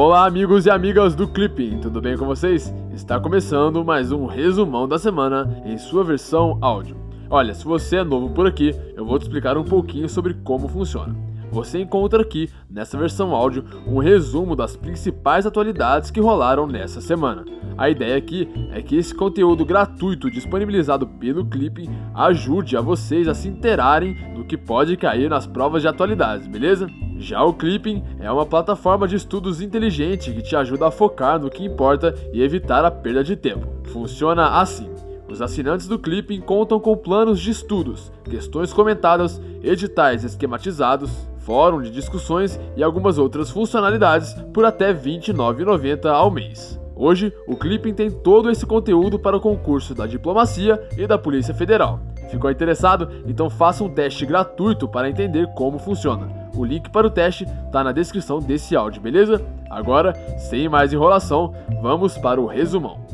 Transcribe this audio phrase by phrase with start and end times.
[0.00, 2.72] Olá, amigos e amigas do Clipping, tudo bem com vocês?
[2.94, 6.96] Está começando mais um resumão da semana em sua versão áudio.
[7.28, 10.68] Olha, se você é novo por aqui, eu vou te explicar um pouquinho sobre como
[10.68, 11.16] funciona.
[11.50, 17.44] Você encontra aqui, nessa versão áudio, um resumo das principais atualidades que rolaram nessa semana.
[17.76, 23.34] A ideia aqui é que esse conteúdo gratuito disponibilizado pelo Clipping ajude a vocês a
[23.34, 26.86] se interarem do que pode cair nas provas de atualidades, beleza?
[27.18, 31.50] Já o Clipping é uma plataforma de estudos inteligente que te ajuda a focar no
[31.50, 33.66] que importa e evitar a perda de tempo.
[33.88, 34.88] Funciona assim.
[35.28, 41.90] Os assinantes do Clipping contam com planos de estudos, questões comentadas, editais esquematizados, fórum de
[41.90, 46.80] discussões e algumas outras funcionalidades por até R$ 29,90 ao mês.
[46.94, 51.54] Hoje, o Clipping tem todo esse conteúdo para o concurso da Diplomacia e da Polícia
[51.54, 52.00] Federal.
[52.30, 53.08] Ficou interessado?
[53.26, 56.47] Então faça um teste gratuito para entender como funciona.
[56.58, 59.40] O link para o teste está na descrição desse áudio, beleza?
[59.70, 63.06] Agora, sem mais enrolação, vamos para o resumão.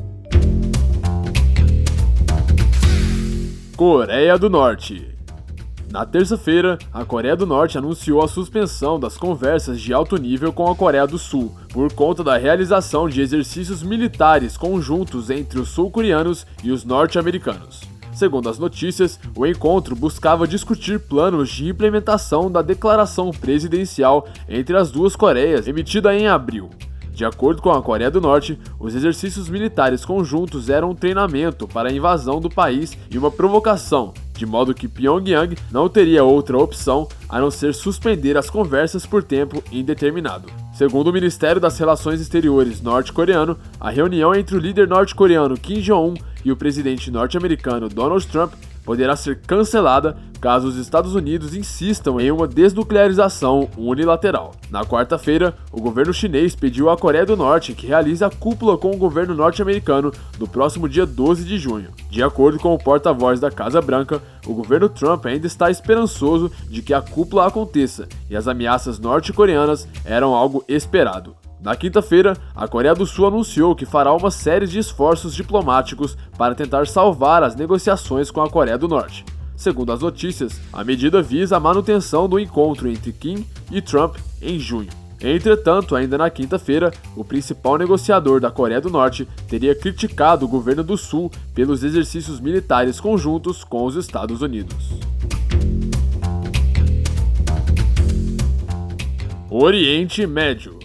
[3.77, 5.15] Coreia do Norte
[5.95, 10.69] na terça-feira, a Coreia do Norte anunciou a suspensão das conversas de alto nível com
[10.69, 16.45] a Coreia do Sul, por conta da realização de exercícios militares conjuntos entre os sul-coreanos
[16.65, 17.83] e os norte-americanos.
[18.15, 24.91] Segundo as notícias, o encontro buscava discutir planos de implementação da declaração presidencial entre as
[24.91, 26.71] duas Coreias, emitida em abril.
[27.13, 31.89] De acordo com a Coreia do Norte, os exercícios militares conjuntos eram um treinamento para
[31.89, 37.07] a invasão do país e uma provocação, de modo que Pyongyang não teria outra opção
[37.29, 40.49] a não ser suspender as conversas por tempo indeterminado.
[40.73, 46.15] Segundo o Ministério das Relações Exteriores norte-coreano, a reunião entre o líder norte-coreano Kim Jong-un
[46.45, 48.53] e o presidente norte-americano Donald Trump
[48.85, 54.53] poderá ser cancelada caso os Estados Unidos insistam em uma desnuclearização unilateral.
[54.71, 58.91] Na quarta-feira, o governo chinês pediu à Coreia do Norte que realize a cúpula com
[58.91, 61.89] o governo norte-americano no próximo dia 12 de junho.
[62.11, 66.83] De acordo com o porta-voz da Casa Branca, o governo Trump ainda está esperançoso de
[66.83, 71.35] que a cúpula aconteça e as ameaças norte-coreanas eram algo esperado.
[71.65, 76.55] Na quinta-feira, a Coreia do Sul anunciou que fará uma série de esforços diplomáticos para
[76.55, 79.25] tentar salvar as negociações com a Coreia do Norte.
[79.57, 84.59] Segundo as notícias, a medida visa a manutenção do encontro entre Kim e Trump em
[84.59, 84.91] junho.
[85.19, 90.85] Entretanto, ainda na quinta-feira, o principal negociador da Coreia do Norte teria criticado o governo
[90.85, 95.01] do Sul pelos exercícios militares conjuntos com os Estados Unidos.
[99.49, 100.84] Oriente Médio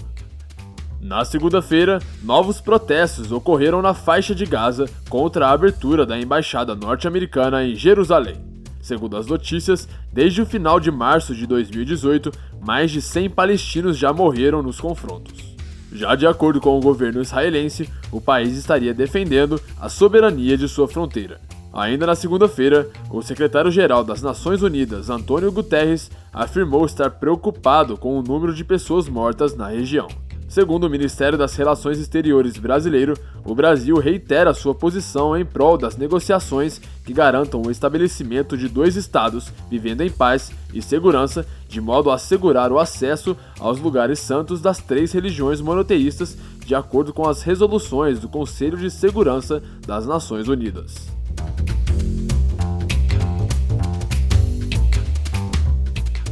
[1.02, 7.64] na segunda-feira, novos protestos ocorreram na faixa de Gaza contra a abertura da embaixada norte-americana
[7.64, 8.36] em Jerusalém.
[8.82, 14.12] Segundo as notícias, desde o final de março de 2018, mais de 100 palestinos já
[14.12, 15.56] morreram nos confrontos.
[15.92, 20.88] Já de acordo com o governo israelense, o país estaria defendendo a soberania de sua
[20.88, 21.40] fronteira.
[21.72, 28.24] Ainda na segunda-feira, o secretário-geral das Nações Unidas, Antônio Guterres, afirmou estar preocupado com o
[28.24, 30.08] número de pessoas mortas na região.
[30.50, 33.14] Segundo o Ministério das Relações Exteriores brasileiro,
[33.46, 38.96] o Brasil reitera sua posição em prol das negociações que garantam o estabelecimento de dois
[38.96, 44.59] estados vivendo em paz e segurança, de modo a assegurar o acesso aos lugares santos
[44.59, 50.48] das três religiões monoteístas, de acordo com as resoluções do Conselho de Segurança das Nações
[50.48, 50.96] Unidas.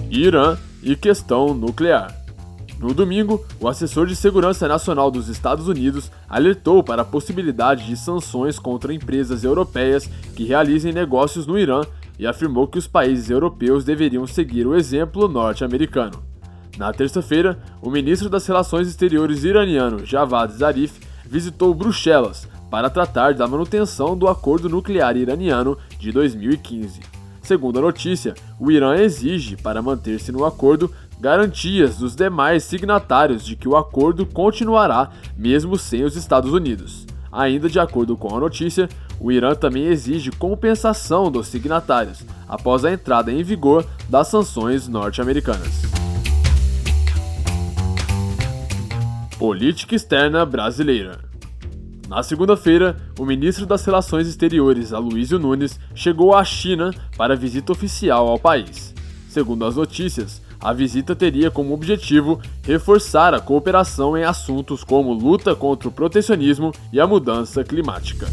[0.09, 2.26] Irã e questão nuclear.
[2.79, 7.97] No domingo, o assessor de segurança nacional dos Estados Unidos alertou para a possibilidade de
[7.97, 11.81] sanções contra empresas europeias que realizem negócios no Irã
[12.19, 16.23] e afirmou que os países europeus deveriam seguir o exemplo norte-americano.
[16.77, 23.47] Na terça-feira, o ministro das Relações Exteriores iraniano Javad Zarif visitou Bruxelas para tratar da
[23.47, 26.99] manutenção do acordo nuclear iraniano de 2015.
[27.41, 33.56] Segundo a notícia, o Irã exige, para manter-se no acordo, garantias dos demais signatários de
[33.56, 37.06] que o acordo continuará mesmo sem os Estados Unidos.
[37.31, 38.88] Ainda de acordo com a notícia,
[39.19, 45.81] o Irã também exige compensação dos signatários após a entrada em vigor das sanções norte-americanas.
[49.38, 51.19] Política externa brasileira.
[52.07, 58.27] Na segunda-feira, o ministro das Relações Exteriores, Aloysio Nunes, chegou à China para visita oficial
[58.30, 58.95] ao país.
[59.30, 65.56] Segundo as notícias, a visita teria como objetivo reforçar a cooperação em assuntos como luta
[65.56, 68.27] contra o protecionismo e a mudança climática.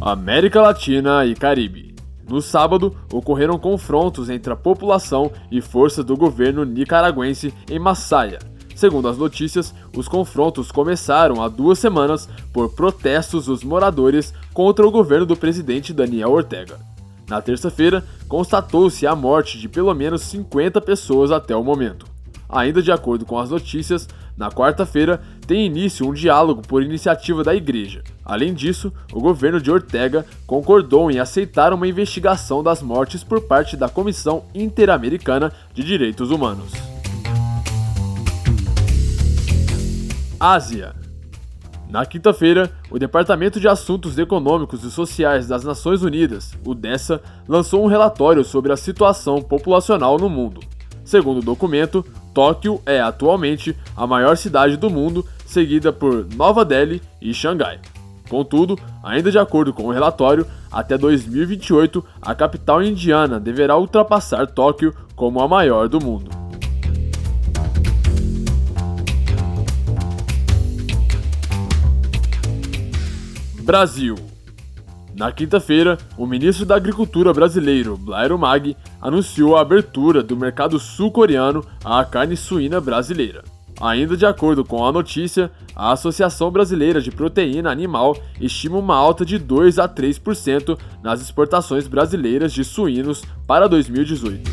[0.00, 1.94] América Latina e Caribe.
[2.28, 8.38] No sábado, ocorreram confrontos entre a população e forças do governo nicaragüense em Massaia,
[8.74, 14.90] Segundo as notícias, os confrontos começaram há duas semanas por protestos dos moradores contra o
[14.90, 16.91] governo do presidente Daniel Ortega.
[17.28, 22.06] Na terça-feira, constatou-se a morte de pelo menos 50 pessoas até o momento.
[22.48, 27.54] Ainda de acordo com as notícias, na quarta-feira tem início um diálogo por iniciativa da
[27.54, 28.02] igreja.
[28.24, 33.76] Além disso, o governo de Ortega concordou em aceitar uma investigação das mortes por parte
[33.76, 36.72] da Comissão Interamericana de Direitos Humanos.
[40.38, 41.01] Ásia.
[41.92, 47.84] Na quinta-feira, o Departamento de Assuntos Econômicos e Sociais das Nações Unidas, o DESA, lançou
[47.84, 50.62] um relatório sobre a situação populacional no mundo.
[51.04, 52.02] Segundo o documento,
[52.32, 57.78] Tóquio é atualmente a maior cidade do mundo, seguida por Nova Delhi e Xangai.
[58.26, 64.94] Contudo, ainda de acordo com o relatório, até 2028 a capital indiana deverá ultrapassar Tóquio
[65.14, 66.41] como a maior do mundo.
[73.62, 74.16] Brasil
[75.14, 81.64] na quinta-feira, o ministro da Agricultura brasileiro, Blairo Mag, anunciou a abertura do mercado sul-coreano
[81.84, 83.44] à carne suína brasileira.
[83.78, 89.24] Ainda de acordo com a notícia, a Associação Brasileira de Proteína Animal estima uma alta
[89.24, 94.50] de 2 a 3% nas exportações brasileiras de suínos para 2018.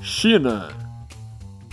[0.00, 0.79] China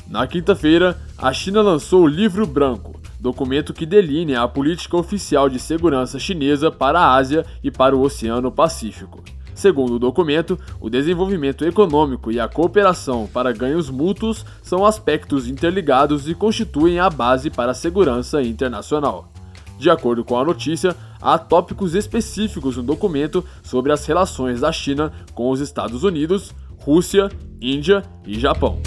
[0.09, 5.59] na quinta-feira, a China lançou o Livro Branco, documento que delinea a política oficial de
[5.59, 9.21] segurança chinesa para a Ásia e para o Oceano Pacífico.
[9.53, 16.29] Segundo o documento, o desenvolvimento econômico e a cooperação para ganhos mútuos são aspectos interligados
[16.29, 19.31] e constituem a base para a segurança internacional.
[19.77, 25.11] De acordo com a notícia, há tópicos específicos no documento sobre as relações da China
[25.33, 28.79] com os Estados Unidos, Rússia, Índia e Japão.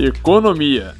[0.00, 0.94] Economia.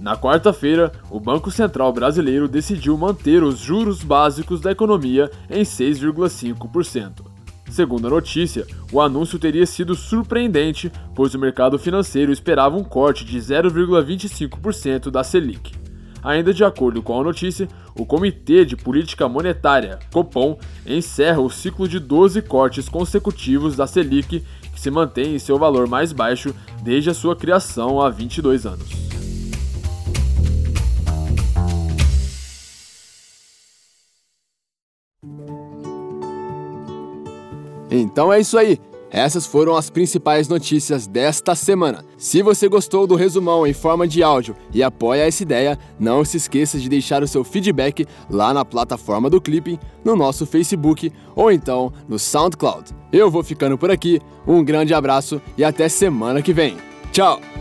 [0.00, 7.26] Na quarta-feira, o Banco Central Brasileiro decidiu manter os juros básicos da economia em 6,5%.
[7.70, 13.22] Segundo a notícia, o anúncio teria sido surpreendente, pois o mercado financeiro esperava um corte
[13.22, 15.81] de 0,25% da Selic.
[16.22, 21.88] Ainda de acordo com a notícia, o Comitê de Política Monetária, Copom, encerra o ciclo
[21.88, 24.44] de 12 cortes consecutivos da Selic
[24.82, 26.52] se mantém em seu valor mais baixo
[26.82, 28.88] desde a sua criação há 22 anos.
[37.88, 38.80] Então é isso aí.
[39.12, 42.02] Essas foram as principais notícias desta semana.
[42.16, 46.38] Se você gostou do resumão em forma de áudio e apoia essa ideia, não se
[46.38, 51.52] esqueça de deixar o seu feedback lá na plataforma do Clipping, no nosso Facebook ou
[51.52, 52.90] então no SoundCloud.
[53.12, 56.78] Eu vou ficando por aqui, um grande abraço e até semana que vem.
[57.12, 57.51] Tchau!